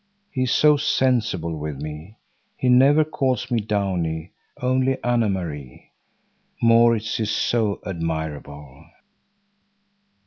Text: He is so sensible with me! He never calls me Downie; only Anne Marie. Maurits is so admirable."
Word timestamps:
He 0.31 0.45
is 0.45 0.51
so 0.51 0.77
sensible 0.77 1.55
with 1.55 1.77
me! 1.77 2.17
He 2.57 2.69
never 2.69 3.03
calls 3.05 3.51
me 3.51 3.59
Downie; 3.59 4.31
only 4.59 4.97
Anne 5.03 5.31
Marie. 5.31 5.91
Maurits 6.59 7.19
is 7.19 7.29
so 7.29 7.79
admirable." 7.85 8.87